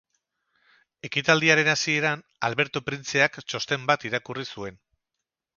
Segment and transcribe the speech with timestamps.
[1.09, 4.85] Ekitaldiaren hasieran, Alberto printzeak txosten bat irakurri zuen.